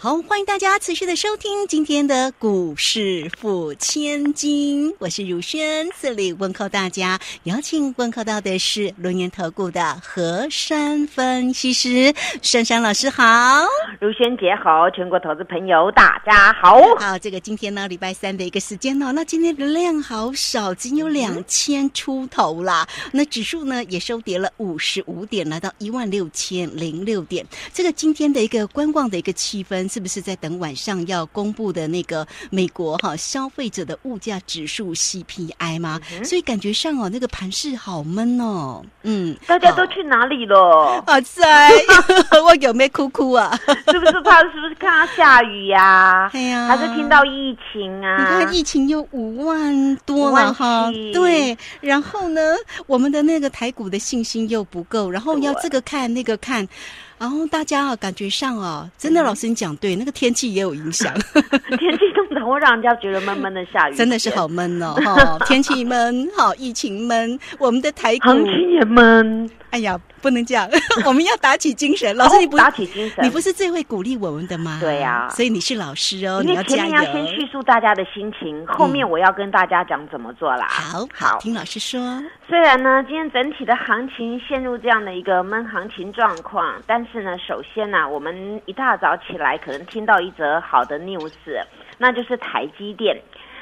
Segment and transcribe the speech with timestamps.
[0.00, 13.66] 好，欢迎大家持续的收听今天的股市付千金，我是如轩，这里问候大家，邀请问候到的是轮研投顾的何山分析师珊珊老师，好，
[13.98, 16.78] 如轩姐好，全国投资朋友大家好。
[17.00, 22.86] 好，这个今天呢，礼拜三的一个时间哦，那今天的量好少，仅有两千出头啦。
[23.10, 27.44] 那指数呢也收跌了五十五点，来到一万六千零六点。
[27.72, 29.87] 这个今天的一个观望的一个气氛。
[29.88, 36.00] 是不是在等晚上要公布的那个美国哈消费者的物价指数 CPI 吗？
[36.24, 38.82] 所以感觉上哦，那个盘势好闷哦。
[39.02, 41.02] 嗯，大家都去哪里了？
[41.06, 41.44] 哇塞，
[42.44, 43.58] 我有没有哭哭啊？
[43.90, 44.38] 是不是怕？
[44.52, 46.30] 是不是看到下雨呀？
[46.32, 48.18] 哎呀，还是听到疫情啊？
[48.18, 50.90] 你看疫情有五万多了哈。
[51.12, 52.40] 对，然后呢，
[52.86, 56.66] 我们的那个台股的信心又不够，然后要这个看那个看。
[57.18, 61.12] 然后大家啊，感觉上啊，真的，老师你讲对，那个天气也有影响。
[61.78, 69.50] 天气通常会让人家觉得闷闷的下雨，真的是好闷哦，哈， 天气闷，好，疫情闷，我们的台股行情也闷。
[69.70, 70.68] 哎呀，不能这样，
[71.04, 72.16] 我们要打起精神。
[72.16, 74.78] 老师，你不打起精神，你不是最会鼓励我们的吗？
[74.80, 80.66] 对呀，所以你是老师哦，你要前面要先叙述大家的心情，后面我要跟大家讲怎么做啦。
[80.68, 82.00] 好好，听老师说。
[82.48, 91.32] 虽然呢，今天整体的行情陷入这样的一个闷行情状况，但是呢，首先呢，我们一大早起来可能听到一则好的 news，
[91.98, 93.20] 那就是台积电。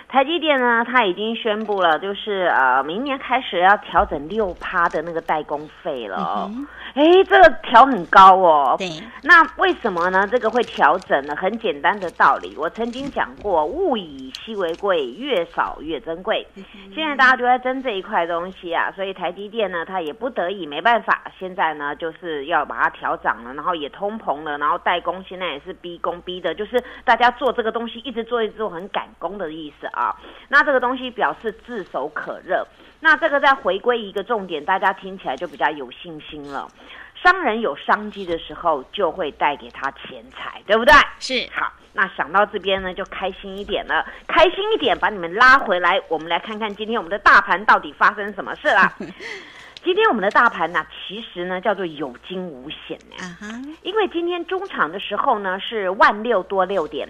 [0.08, 6.50] 台积电呢，它已经宣布了，就是呃，明年开始要调整六趴的那个代工费了。
[6.94, 8.76] 哎，这个调很高哦。
[8.78, 8.88] 对，
[9.22, 10.26] 那为什么呢？
[10.30, 11.36] 这个会调整呢？
[11.36, 16.46] 很简单的道理，我曾经讲过，物以稀为贵，越少越珍贵。
[16.94, 30.14] 现在大家都在争这一块东西啊，所以台积电呢，它也不得已，没办法，现在呢就是要把它调涨了，然后也通膨了，然后代工现在也是逼工逼的，就是大家做这个东西一直做一直做，很赶工的意思啊。
[30.48, 32.66] 那这个东西表示炙手可热。
[33.00, 36.68] 那这个再回归一个重点，大家听起来就比较有信心了。
[37.14, 40.94] 商人有商机的时候，就会带给他钱财，对不对？
[41.18, 41.48] 是。
[41.52, 44.04] 好，那想到这边呢，就开心一点了。
[44.26, 48.94] 开心一点，把你们拉回来，我们来看看今天我们的大盘到底发生什么事了。
[49.84, 53.76] 今天我们的大盘呢，其实呢叫做有惊无险呢。
[53.82, 57.08] 因为今天中场的时候呢是万六多六点。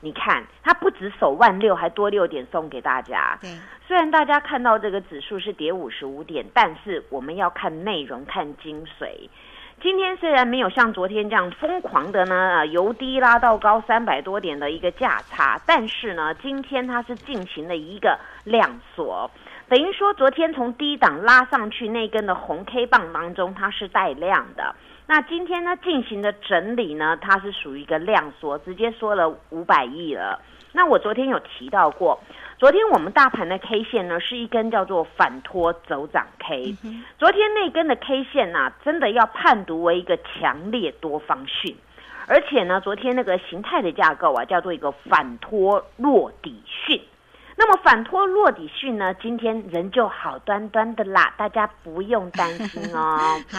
[0.00, 3.36] 你看，它不止手万六，还多六点送给大家。
[3.40, 3.50] 对，
[3.86, 9.28] 虽然大家看到这个指数是跌五十五点，但是我们要看内容，看精髓。
[9.80, 19.30] 今天虽然没有像昨天这样疯狂的呢，由低拉到高三百多点的一个价差，但是呢，今天它是进行了一个量缩，
[19.68, 24.74] 等于说昨天从低档拉上去那根的红 K 棒当中，它是带量的。
[25.10, 30.38] 那今天呢进行的整理呢，它是属于一个量缩，直接缩了五百亿了。
[30.72, 32.20] 那我昨天有提到过，
[32.58, 36.76] 昨天我们大盘的 K 线呢是一根叫做反托走涨 K，
[37.18, 41.74] 昨天那根的 K 线呢，真的要判读为一个强烈多方讯，
[42.26, 47.00] 而且呢，昨天那个形态的架构啊，叫做一个反托落底讯。
[47.60, 49.12] 那么反托落底讯呢？
[49.14, 53.18] 今天人就好端端的啦，大家不用担心哦。
[53.50, 53.58] 好，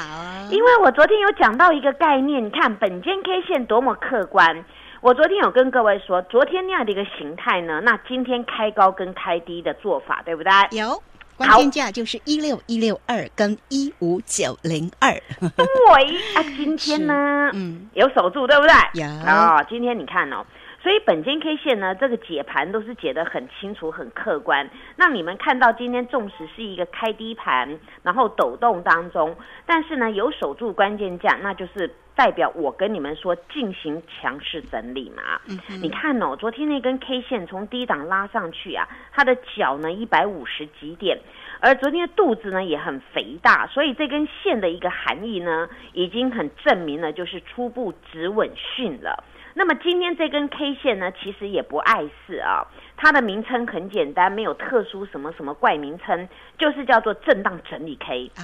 [0.49, 4.63] 因为我昨天有讲到一个概念，你看本间 K 线多么客观。
[5.01, 10.51] 我昨天有跟各位说，昨天那样的一个形态呢，那今天开高跟开低的做法，对不对？
[10.71, 11.03] 有，
[11.35, 15.11] 关键价就是一六一六二跟一五九零二。
[15.41, 19.01] 对啊，今天呢， 嗯，有守住，对不对？
[19.01, 20.45] 有啊，今天你看哦。
[20.81, 24.69] 所以本间 K 线呢，这个解盘都是解得很清楚、很客观。
[24.95, 29.35] 那你们看到今天纵使是一个开低盘，然后抖动当中，
[29.65, 35.41] 但是呢有守住关键价，那就是代表我跟你们说进行强势整理嘛。
[35.81, 41.19] 你看哦，昨天那根 K 线从低档拉上去啊，它的脚呢一百五十几点，
[41.59, 49.25] 而昨天的肚子呢也很肥大，所以这根线的一个含义呢，已经很证明了，就是初步止稳讯了。
[49.53, 52.67] 那么今天这根 K 线呢，其实也不碍事啊。
[53.01, 58.29] 它的名称很简单，没有特殊什么什么怪名称，就是叫做震荡整理 K。
[58.35, 58.43] 啊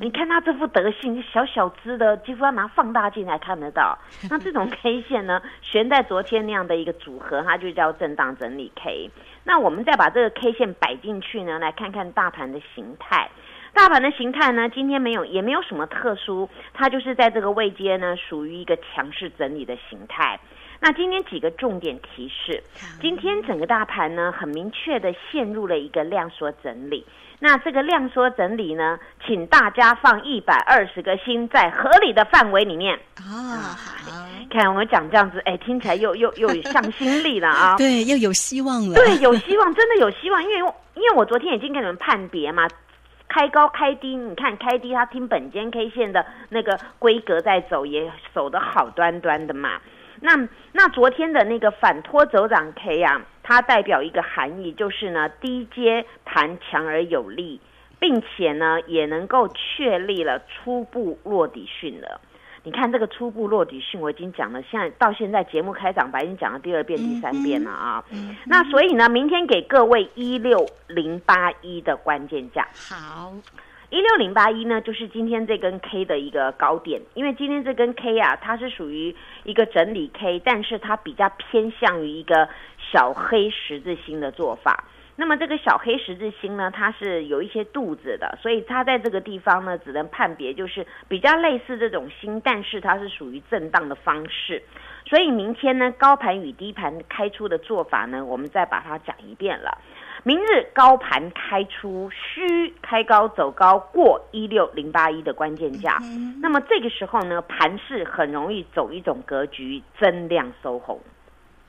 [0.00, 3.96] 你看它这副德性，小小只的，几乎要拿放大镜才看得到。
[4.28, 9.08] 那这种 K 线呢，悬在昨天那样的一个组合，它就叫震荡整理 K。
[9.44, 13.30] 那我们再把这个 K 线摆进去呢，来看看大盘的形态。
[13.72, 20.40] 大盘的形态呢，今天没有，也没有什么特殊，它就是在这个位阶呢，属于一个强势整理的形态。
[20.84, 22.60] 那今天几个重点提示，
[23.00, 27.06] 今天整个大盘呢，很明确的陷入了一个量缩整理。
[27.38, 33.78] 那这个量缩整理呢，请大家放一百二十个心在合理的范围里面啊。
[34.50, 37.76] 看我讲这样子，哎，听起来又又又有向心力了啊。
[37.78, 38.94] 对，又有希望了。
[38.98, 42.66] 对，有希望，真的有希望，因为因为我昨天已经给你们判别嘛。
[43.28, 49.80] 开高开低，你看开低，它听本间 K 线的那个规格在走，也走的好端端的嘛。
[50.24, 57.60] 那那昨天的那个反托走涨 K 啊，它代表一个含义，就是呢低阶盘强而有力，
[57.98, 62.20] 并且呢也能够确立了初步落底讯了。
[62.64, 68.04] 你看这个初步落底讯，我已经讲了，现在到现在节目开场白已经讲了第二遍、第三遍了啊。
[68.46, 72.68] 那所以呢，明天给各位一六零八一的关键价。
[72.88, 73.32] 好，
[73.92, 82.48] 一六零八一呢，就是今天这根 K 的一个高点，因为今天这根 K 啊，它是属于一个整理 K，但是它比较偏向于一个
[82.90, 84.84] 小黑十字星的做法。
[85.14, 94.62] 那么这个小黑十字星呢，它是有一些肚子的，所以它在这个地方呢，只能判别就是比较类似这种星，但是它是属于震荡的方式。
[95.12, 99.76] 所以明天呢，高盘与低盘开出的做法呢，我们再把它讲一遍了。
[100.22, 105.98] 明日高盘开出，需开高走高过一六零八一的关键价。
[106.40, 110.98] 那么这个时候呢，盘势很容易走一种格局，增量收红。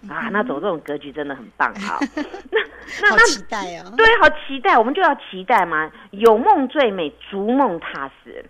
[0.09, 1.99] 啊，那走这种格局真的很棒 哈！
[2.15, 2.59] 那
[3.01, 5.91] 那那期待哦，对，好期待，我们就要期待嘛。
[6.11, 8.45] 有梦最美，逐梦踏实。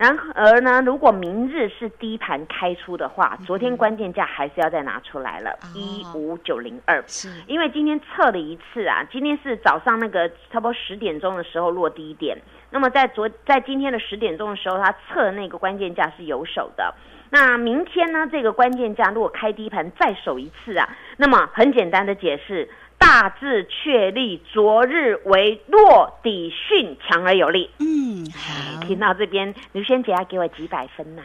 [0.00, 7.04] 然而呢，如果明日是低盘开出的话，昨天关键价还是要再拿出来了，一五九零二。
[7.06, 12.38] 是，因为今天测了一次啊，今天是早上那个差不多十点钟的时候落低点。
[12.70, 16.94] 那么在昨在今天的十点钟的时候，它测那个关键价是有手的。
[17.30, 18.26] 那明天呢？
[18.30, 22.68] 这个关键价如果开低盘再守一次啊，那么很简单的解释，
[22.98, 27.70] 大致确立昨日为落底讯强而有力。
[27.78, 31.22] 嗯，好，听到这边，刘萱姐要给我几百分呐？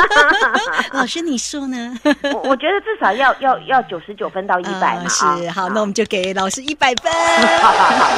[0.92, 1.94] 老师你说呢？
[2.32, 5.08] 我我觉得至少要要要九十九分到一百嘛。
[5.08, 7.12] 是，好，那我们就给老师一百分。
[7.60, 8.08] 好好好。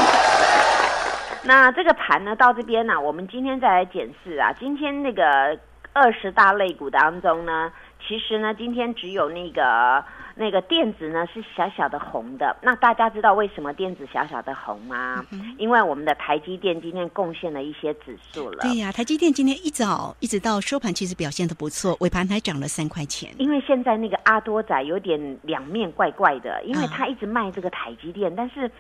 [1.43, 5.59] 那这个盘呢，到这边呢，我们今天再来检视啊，今天那个。
[5.93, 7.71] 二十大类股当中呢，
[8.07, 10.03] 其实呢，今天只有那个
[10.35, 12.57] 那个电子呢是小小的红的。
[12.63, 15.25] 那大家知道为什么电子小小的红吗？
[15.59, 18.63] 因为我们的台积电今天贡献了一些指数了。
[18.63, 23.31] 对呀，台积电今天一早一直到收盘，其实表现的不错，尾盘还涨了三块钱。
[23.39, 28.71] 因为现在那个阿多仔有点两面怪怪的，因为他一直卖这个台积电，但是。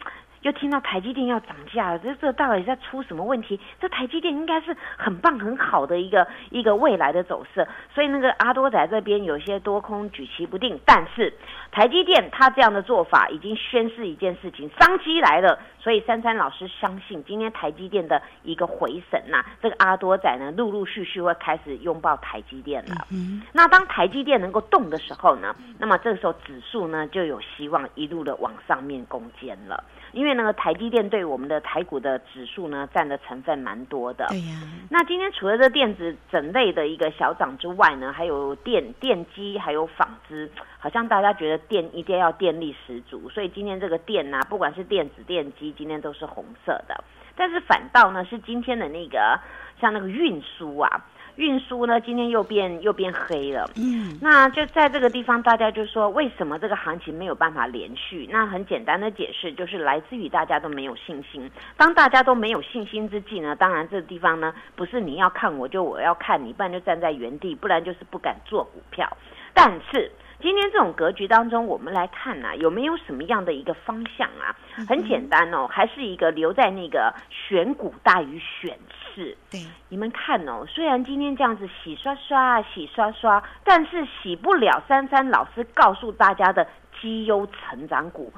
[0.43, 3.59] 又听到台积电要涨价了，这这到底在出什么问题？
[3.81, 10.79] 这台积电应该是很棒很好的一个一个未来的走势，所以那个阿多仔这边有些多空举棋不定。
[10.85, 11.33] 但是
[11.71, 15.59] 台积电他这样的做法已经宣示一件事情，商机来了。
[15.79, 23.07] 所以珊珊老师相信，今天台积电的一个回神呐，这个阿多仔呢，陆陆续续会开始拥抱台积电了。
[23.11, 29.83] 嗯，那当台积电能够动的时候呢，那么这个时候指数呢就有希望一路的往上面攻坚了。
[30.13, 34.27] 因为那个台积电对我们的台股的指数呢占的成分蛮多的。
[34.29, 34.61] 对呀。
[34.91, 47.03] 那今天除了这电子整类的一个小涨之外呢，还有电电机，还有纺织，好像大家觉得电一定要电力十足，所以今天这个电呐，不管是电子电机，今天都是红色的。
[47.35, 49.41] 但是反倒呢，是今天的那个
[49.81, 51.07] 像那个运输啊。
[51.37, 53.69] 运输呢，今天又变又变黑了。
[53.77, 58.29] 嗯，那就在这个地方，大家就说为什么这个行情没有办法连续？
[58.31, 61.51] 那很简单的解释，就是来自于大家都没有信心。
[61.77, 69.09] 当大家都没有信心之际呢，当然这个地方呢，不是你要看我就我要看你，不然就站在原地，不然就是不敢做股票。
[69.55, 70.11] 但是。
[70.43, 74.51] 今天这种格局当中，我们来看呐，有没有什么样的一个方向啊？
[74.89, 78.77] 很简单哦，还是一个留在那个选股大于选
[79.15, 79.37] 市。
[79.49, 84.83] 对，你们看哦，虽然今天这样子洗刷刷、洗刷刷，但是洗不了。
[84.89, 86.67] 珊珊老师告诉大家的
[87.01, 88.33] 绩优成长股，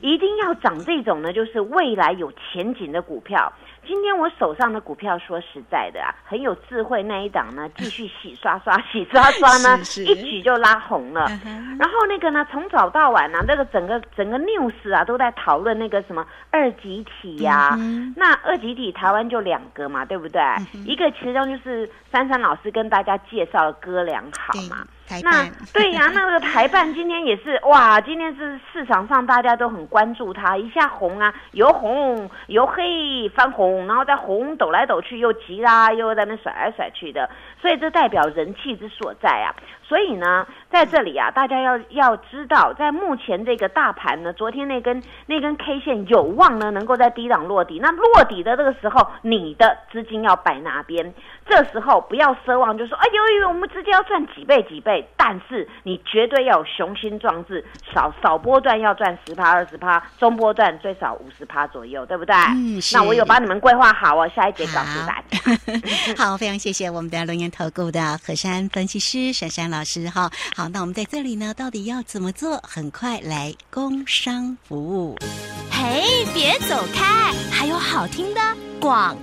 [0.00, 3.52] 一定要涨这种呢，就是未来有前景的股票。
[3.86, 11.26] 今天我手上的股票，说实在的啊，很有智慧那一档呢， 继续洗刷刷，洗刷刷呢，一举就拉红了。
[11.78, 17.78] 然后那个呢，从早到晚呢，那个整个整个 news 啊，都在讨论那个什么二级体呀。
[18.16, 20.42] 那二级体台湾就两个嘛，对不对？
[20.84, 24.86] 一个其中就是珊珊老师跟大家介绍的哥俩好嘛。
[25.22, 33.67] 那对呀， 那个台办今天也是哇，今天是市场上大家都很关注它，一下红啊，由红由黑翻红。
[33.86, 37.28] 然后在红抖来抖去，又急啦，又在那甩来甩去的，
[37.60, 39.54] 所以这代表人气之所在啊。
[39.88, 47.78] 所以呢，在这里啊，大家要要知道，在目前这个大盘呢，昨天那根那根 K 线有望呢，能够在低档落底。
[47.80, 51.14] 那落底的这个时候，你的资金要摆哪边？
[51.48, 53.06] 这时候不要奢望，就说哎
[53.40, 55.08] 呦，我们直接要赚几倍几倍。
[55.16, 57.64] 但是你绝对要有雄心壮志，
[57.94, 62.34] 少少波段要赚十趴二十趴，中波段最少五十趴左右，对不对？
[62.34, 65.38] 嗯，那我有把你们规划好哦，下一节告诉大家。
[66.22, 70.30] 好， 非常谢谢我们的龙岩投顾的何山分析师珊珊老老师哈。
[70.56, 72.60] 好，那我们在这里呢，到底要怎么做？
[72.66, 75.16] 很快来工商服务。
[75.70, 78.40] 嘿，别走开，还有好听的
[78.80, 79.16] 广。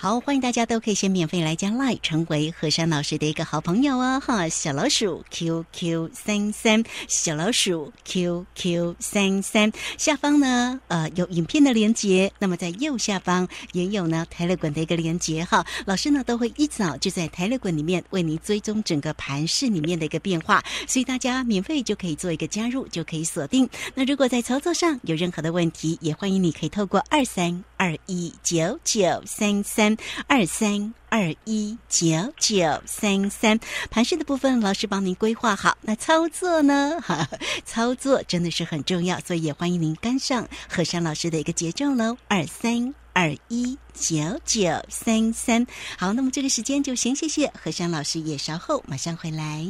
[0.00, 4.48] 好，欢迎大家都可以先免费来加 Line，成为何山老师的一个好朋友哦，哈！
[4.48, 15.66] 小老鼠 QQ 三三，小老鼠 QQ 三三，下方呢，呃，有影片的连接，那么在右下方也有呢台乐馆的一个连接，哈！
[15.84, 23.68] 老师呢都会一早就在台乐馆里面为您追踪整个盘市里面的一个变化，所以大家免费就可以做一个加入，就可以锁定。
[23.96, 29.87] 那如果在操作上有任何的问题，也欢迎你可以透过二三二一九九三三。
[30.26, 33.58] 二三二一九九三三，
[33.90, 35.76] 盘势的部分老师帮您规划好。
[35.82, 37.00] 那操作呢？
[37.00, 37.28] 哈，
[37.64, 42.16] 操作真的是很重要，所以也欢迎您跟上何山老师的一个节奏喽。
[42.28, 45.66] 二三二一九九三三，
[45.96, 49.64] 好，那么这个时间就先谢谢何山老师，也稍后马上回来。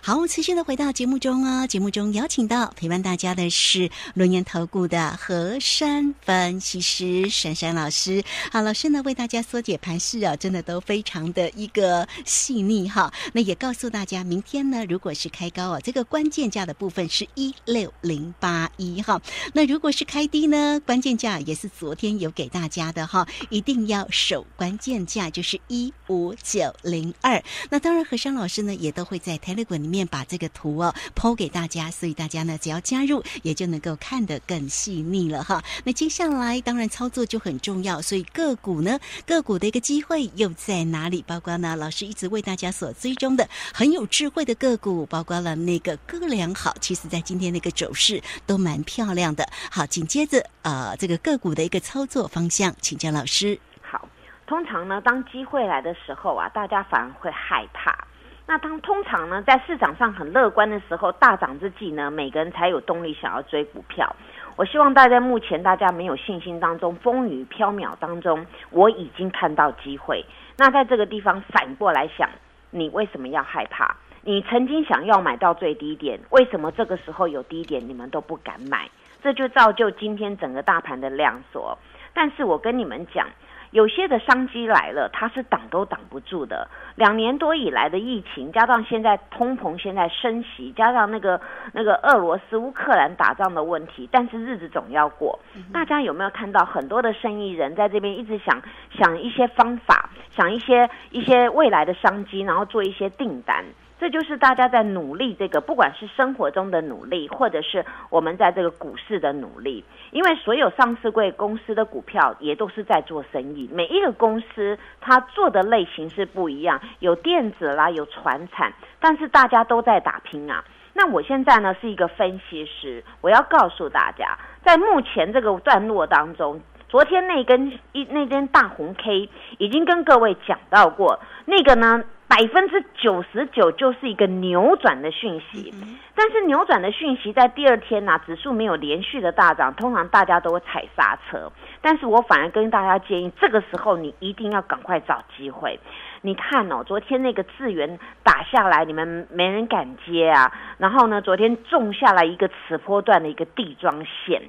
[0.00, 1.66] 好，我们持续的回到节目中哦。
[1.66, 8.22] 节目中邀请到陪伴大家的是轮研投顾的何山分析师珊珊老师。
[8.52, 13.12] 好，老师呢为大家缩解盘势啊，真的都非常的一个细腻哈。
[13.32, 19.20] 那也告诉大家，明天呢如果是开高啊，这个关键价的部分是一六零八一哈。
[19.52, 27.42] 那如果是开低呢，关键价也是昨天有给大家的哈，一定要守关键价，就是一五九零二。
[27.68, 29.87] 那当然，何山老师呢也都会在 Telegram。
[29.88, 35.62] 面把这个图哦剖给大家，所以大家呢只要加入，也就能够看得更细腻了哈。
[35.84, 41.24] 那接下来当然操作就很重要，所以个股呢个股的一个机会又在哪里？
[41.26, 49.48] 包括呢老师一直为大家所追踪的很有智慧的个股，包括了那个哥良好，其实在今天那个走势都蛮漂亮的。
[49.70, 53.58] 好，紧接着呃这个个股的一个操作方向，请教老师。
[53.80, 54.08] 好，
[54.46, 58.06] 通常呢当机会来的时候啊，大家反而会害怕。
[58.48, 64.16] 那当通常呢，在市场上很乐观的时候，大涨之际呢，每个人才有动力想要追股票。
[64.56, 70.24] 我希望大家目前大家没有信心当中，风雨飘渺当中，我已经看到机会。
[70.56, 72.26] 那在这个地方反过来想，
[72.70, 73.94] 你为什么要害怕？
[74.22, 78.88] 你曾经想要买到最低点，为什么这个时候有低点你们都不敢买？
[79.22, 81.76] 这就造就今天整个大盘的量缩。
[82.14, 83.28] 但是我跟你们讲。
[83.70, 86.68] 有些的商机来了，它是挡都挡不住的。
[86.96, 91.40] 两年多以来的疫情，加上现在通膨现在升息，加上那个
[91.72, 95.38] 那个俄罗斯乌克兰打仗的问题，但是日子总要过。
[95.72, 98.62] 大家有没有看到很多的生意人在这边一直想
[98.96, 103.64] 想一些方法，想一些一些未来的商机，然后做一些订单。
[104.00, 120.64] 这就是大家在努力，这个不管是生活中的努力，或者是我们在这个股市的努力，因为所有上市贵公司的股票也都是在做生意，每一个公司它做的类型是不一样，有电子啦，有船产，但是大家都在打拼啊。
[120.94, 129.28] 那我现在呢是一个分析师，我要告诉大家，在目前这个段落当中，昨天那根一那根大红 K
[129.58, 132.04] 已经跟各位讲到过，那个呢。
[132.28, 135.72] 百分之九十九就是一个扭转的讯息，
[136.14, 141.50] 但是扭转的讯息在第二天呢，指数没有连续的大涨，通常大家都会踩刹车。
[141.80, 145.80] 但是我反而跟大家建议，这个时候你一定要赶快找机会。
[146.20, 150.52] 你看哦，昨天那个资源打下来，你们没人敢接啊。
[150.76, 154.42] 然后呢，昨天种下来一个此波段的一个地桩线，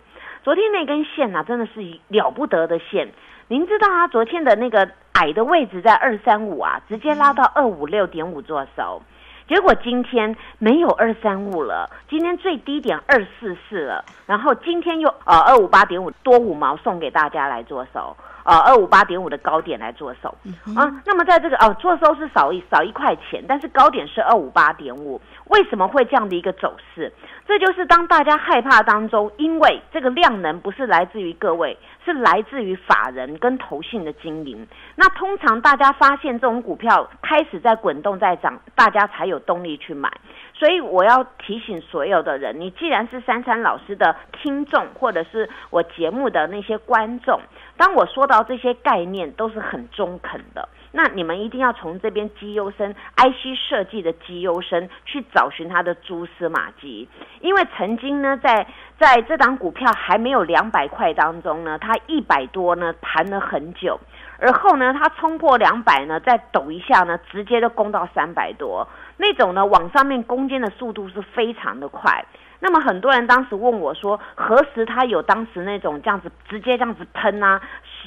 [0.44, 3.10] 昨天那根线呢，真的是了不得的线。
[3.52, 9.02] 您知道啊，昨天的那个矮的位置在二三五啊，直接拉到二五六点五做手，
[9.48, 18.16] 结果今天没有二三五了，今天最低点二四四了，然后今天又呃二五八点五多五毛送给大家来做手。
[18.50, 20.36] 呃，二五八点五的高点来做手
[20.76, 27.14] 啊，那么在这个哦，做收是少一少一块钱，但是高点是二五八点五，为什么会这样的一个走势？
[27.48, 34.68] 这就是当大家害怕当中，因为这个量能不是来自于各位，是来自于法人跟投信的经营。
[34.96, 40.12] 那通常大家发现这种股票开始在滚动在涨，大家才有动力去买。
[40.56, 47.40] 所以我要提醒所有的人，你既然是珊珊老师的听众，或者是我节目的那些观众。
[47.80, 57.08] 当我说到这些概念都是很中肯的，那你们一定要从这边绩优生 IC 设计的绩优生去找寻它的蛛丝马迹，
[57.40, 58.68] 因为曾经呢，在
[59.00, 63.98] 在这档股票还没有两百块当中呢，它一百多呢盘了很久，
[64.40, 72.26] 而后呢，它冲破两百呢，再抖一下呢，直接就攻到三百多，那种呢往上面攻坚的速度是非常的快。
[72.60, 77.62] 那么很多人当时问我说，何时他有当时那种这样子直接这样子喷啊，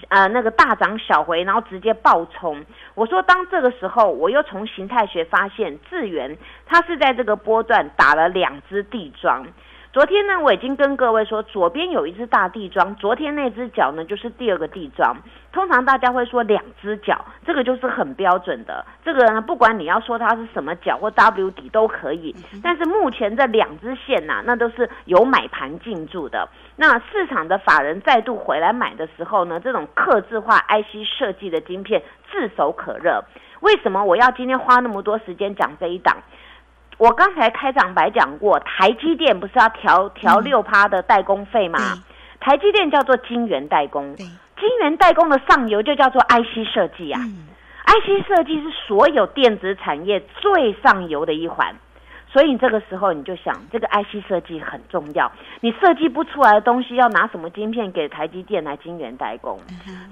[0.08, 2.64] 呃，那个大涨小回，然后直接爆冲？
[2.94, 9.46] 我说，当这个时候，我又从形态学发现，智源它是在这个波段打了两只地桩。
[9.92, 15.14] 昨天呢，我已经跟各位说，左边有一只大地桩，昨天那只脚呢就是第二个地桩。
[15.52, 18.82] 通常大家会说两只脚，这个就是很标准的。
[19.04, 22.34] 这个呢，不管你要说它是什么脚或 W 底都可以。
[22.62, 26.48] 但是目前这两只线呐，那都是有买盘进驻的。
[26.76, 33.22] 那市场的法人再度回来买的时候呢，这种刻字化 IC 设计的晶片炙手可热。
[33.60, 36.16] 为什么我要今天花那么多时间讲这一档？
[37.02, 42.00] 我刚才开场白讲过，台积电不是要调调六趴的代工费吗？
[42.38, 47.20] 台积电叫做晶圆代工，晶圆代工的上游就叫做 IC 设计啊。
[47.86, 51.74] IC 设计是所有电子产业最上游的一环。
[52.32, 55.30] 所以这个时候你就想，这个 IC 设计很重要。
[55.60, 59.60] 你设计不出来的东西，要拿什么晶片给台积电来晶圆代工？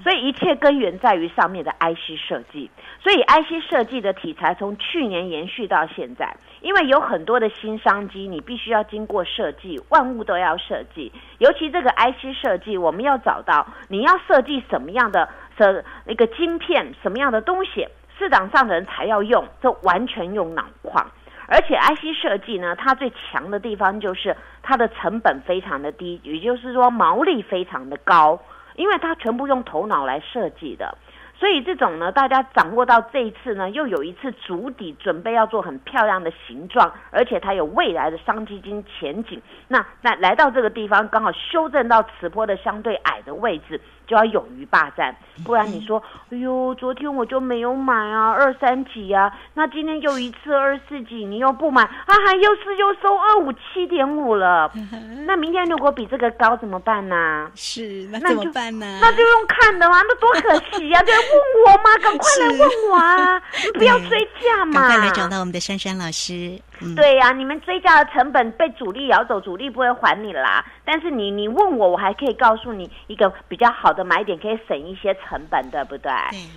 [0.03, 2.69] 所以一切根源在于上面的 IC 设计。
[2.99, 11.11] 所以 IC 设计的题材从去年延续到现在，因为有很多的新商机，你必须要经过设计，万物都要设计。
[11.39, 17.87] 尤其这个 IC 设计，我们要找到你要设计什么样的的一个晶片，什么样的东西，
[18.19, 21.09] 市场上的人才要用，这完全用脑矿。
[21.51, 28.39] 而且 IC 设计呢，它最强的地方就是它的成本非常的低，也就是说毛利非常的高，
[28.77, 30.97] 因为它全部用头脑来设计的。
[31.37, 39.41] 所以这种呢，大家掌握到这一次呢，又有一次足底准备要做很漂亮的形状，而且它有未来的商基金前景。
[39.67, 45.15] 那那来到这个地方，刚好修正到此坡的相对矮的位置，就要勇于霸占。
[45.45, 54.69] 不然你说，哎呦，昨天我就没有买啊，二三几啊，那今天又一次二四几，你又不买啊，还又是又收二五七点五了。
[55.25, 57.49] 那明天如果比这个高怎么办呢？
[57.55, 58.99] 是，那怎么办呢？
[59.01, 61.01] 那就用看的嘛，那多可惜呀！
[61.07, 61.15] 对。
[61.31, 61.97] 问我吗？
[62.01, 63.41] 赶快来问我啊！
[63.63, 64.89] 你不要追价嘛！
[64.89, 66.59] 赶快来找到我们的珊珊老师。
[66.95, 70.65] 对呀，你们追加的成本被主力咬走，主力不会还你啦。
[70.83, 76.11] 但是你你问我，我还可以告诉你一个比较好的买点，可以省一些成本，对不对？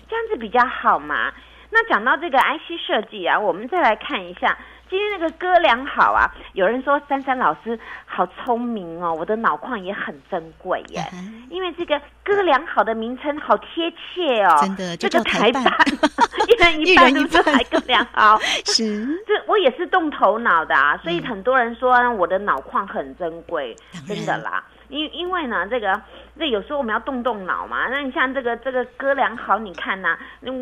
[0.09, 1.33] 这样子比较好嘛。
[1.75, 4.57] 那讲到这个 IC 设计啊，我们再来看一下。
[4.89, 6.31] 今天那个哥良好啊！
[6.53, 11.03] 有人说珊珊老师好聪明哦，我的脑矿也很珍贵耶。
[11.51, 15.65] 因为这个哥良好的名称好贴切哦，真的，这个台版
[16.47, 23.75] 一人一半都是台哥良好， 是这我也是动头脑的啊，所以很多人说我的脑矿很珍贵，
[24.07, 24.63] 真的啦。
[24.89, 26.01] 因因为呢，这个
[26.39, 27.89] 这有时候我们要动动脑嘛。
[27.89, 30.19] 那你像这个这个哥俩好，你看呐，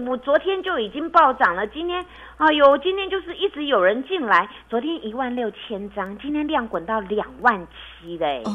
[0.06, 2.04] 我昨天就已经暴涨了，今天
[2.36, 7.66] 哎呦，今天就是一直有人进来，昨天一万六千张，今天量滚到两万
[8.00, 8.42] 七嘞。
[8.44, 8.50] 哦，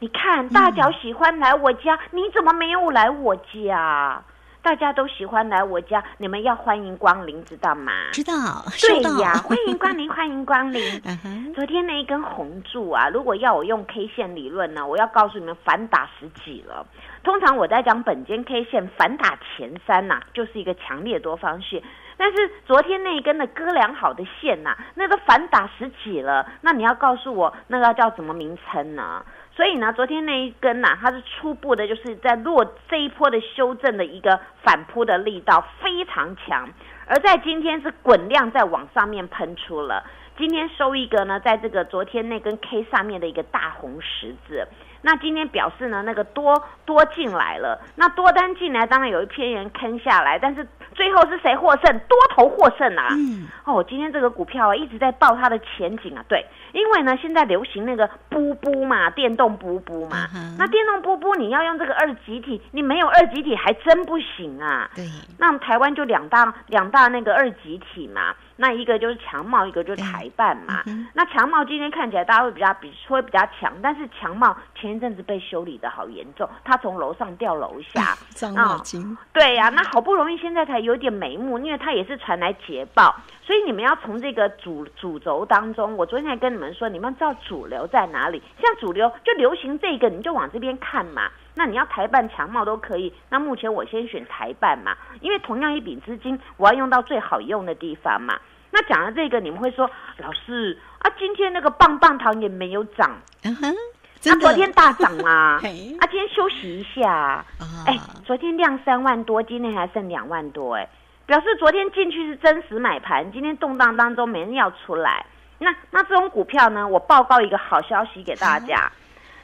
[0.00, 4.22] 你看大脚喜欢来我家，你怎么没有来我家？
[4.68, 7.90] 大家都喜欢来我家，你们要欢迎光临，知道吗？
[8.12, 8.32] 知道，
[8.78, 11.00] 对呀，欢迎光临，欢迎光临。
[11.56, 16.86] 昨天那一根红柱啊，如果要我用 K 线理论呢，我要告诉你们反打十几了。
[17.24, 21.82] 通常我在讲本间 K 线反打前三呐，就是一个强烈多方线。
[22.18, 29.24] 但是昨天那一根的割良好的线呐，那个反打十几了，那你要告诉我那个叫什么名称呢？
[29.58, 36.68] 所以呢，昨天那一根呐，它是初步的，就是在落这一波的修正的一个反扑的力道非常强，
[37.08, 40.04] 而在今天是滚量在往上面喷出了，
[40.36, 44.64] 今天收一个呢，在这个昨天那根 K 上面的一个大红十字。
[45.02, 51.98] 那今天表示呢，那个多多进来了，那多单进来，当然有一批人坑下来，但是最后是谁获胜？
[52.08, 53.08] 多头获胜啊！
[53.12, 60.26] 嗯，哦，今天这个股票啊一直在报它的前景啊，对，因为呢现在流行那个布布嘛，电动布布嘛，
[60.58, 64.90] 那电动布布你要用这个二极体，你没有二极体还真不行啊。
[64.94, 65.06] 对，
[65.38, 68.34] 那台湾就两大两大那个二极体嘛。
[68.60, 70.82] 那一个就是强茂，一个就是台办嘛。
[71.14, 79.16] 那强茂今天看起来大家会比较比会比较强，但是强茂前一阵子被修理的好严重，他从楼上掉楼下，伤脑筋。
[79.32, 88.42] 对呀，那好不容易现在才有点眉目，因为它也是传来捷报，所以你们要从这个主主轴当中，我昨天还跟你们说，你们知道主流在哪里？
[88.60, 91.30] 像主流就流行这个，你就往这边看嘛。
[91.54, 93.12] 那你要台办强茂都可以。
[93.30, 98.38] 那目前我先选台办嘛，因为同样一笔资金，我要用到最好用的地方嘛。
[98.70, 103.74] 那讲了这个，你们会说，老师啊，今天那个棒棒糖也没有涨，嗯哼，
[104.24, 105.68] 那昨天大涨啦， 嘿。
[106.00, 107.10] 啊，今天休息一下。
[107.10, 107.44] 啊。
[107.86, 110.88] 哎、昨天量三万多，今天还剩两万多，哎，
[111.26, 115.24] 表示昨天进去是真实买盘，今天动荡当中没人要出来。
[115.58, 118.90] 那那这种股票呢，我报告一个好消息给大家，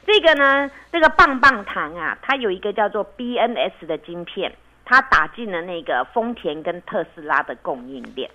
[0.06, 4.52] 这个呢，这个棒棒糖啊，它有一个叫做 BNS 的晶片，
[4.84, 8.30] 它打进了那个丰田跟特斯拉的供应链，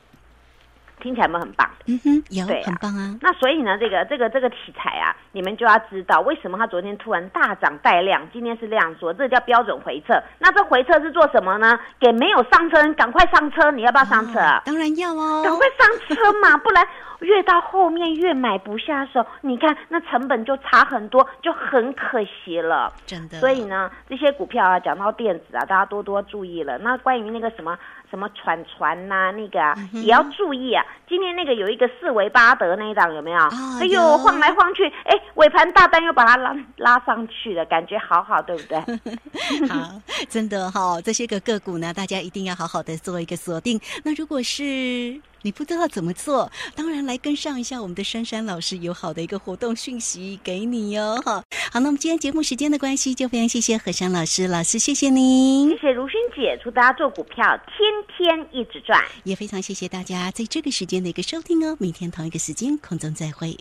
[0.99, 1.69] 听起来很棒？
[1.87, 10.13] 嗯哼，有对啊很棒啊，那所以呢，这个这个这个题材啊，你们就要知道为什么它昨天突然大涨带量，今天是量缩，这叫标准回撤。
[10.39, 11.79] 那这回撤是做什么呢？
[11.99, 14.39] 给没有上车人赶快上车，你要不要上车？
[14.39, 16.85] 哦当然要哦，赶快上车嘛， 不然
[17.21, 22.93] 越到后面越买不下手，你看那成本就差很多，就很可惜了。
[23.05, 26.77] 真的，所以呢，这些股票啊，讲到电子啊，大家多多注意了。
[26.77, 27.77] 那关于那个什么
[28.09, 30.83] 什么船船呐、那个啊，嗯也要注意啊。
[31.07, 33.39] 今天那个有一个四维巴德那一档有没有？
[33.79, 38.79] 哎呦，有晃来晃去，哎，尾盘大单又把它拉拉上去了，感觉好好，对不对？
[39.67, 43.79] 好，真的哈、这些个个股呢，大家一定要好好的做一个锁定。
[44.03, 51.15] 那如果是你不知道怎么做，当然来跟上一下我们的珊珊老师有好的一个活动讯息给你哟。
[51.25, 59.03] 哈，好，那我们今天节目时间的关系，就非常谢谢何珊老师，老师谢谢您谢，谢如薰姐，祝大家做股票天天一直赚。
[59.23, 61.77] 也非常谢谢大家在这个时间的一个收听哦。
[61.79, 63.57] 明天同一个时间空中再会。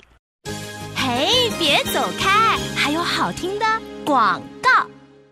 [0.96, 3.64] 嘿，别走开，还有好听的
[4.04, 4.57] 广告。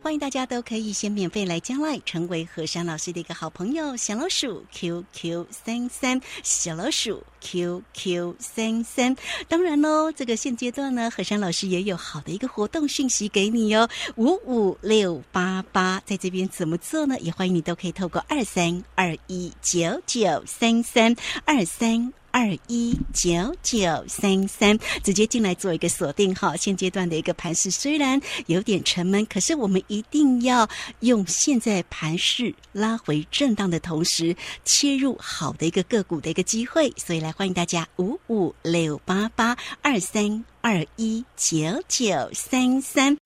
[0.07, 3.97] 欢迎大家都可以先免费来加赖，成为何山老师的一个好朋友。
[3.97, 9.17] 小老鼠 QQ 三三，小老鼠 QQ 三三。
[9.49, 17.19] 当然喽，这个现阶段呢，何山老师也有好的一个活动讯息给你哦，五五六八八，在这边怎么做呢？
[17.19, 22.13] 也欢迎你都可以透过二三二一九九三三二三。
[22.37, 26.55] 二一九九三三，直接进来做一个锁定哈。
[26.55, 30.69] 现阶段的一个盘势虽然有点沉闷，可是我们一定要
[31.01, 36.93] 用现在盘势拉回震荡的同时，切入好的一个个股的一个机会。
[36.99, 41.57] 所以来欢迎大家五五六八八二三二一九
[41.89, 43.17] 九三三。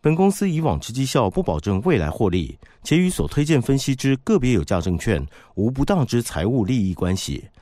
[0.00, 5.24] 本公司以往之绩效不保证未来获利，且与所推荐分析之个别有价证券
[5.54, 7.44] 无不当之财务利益关系。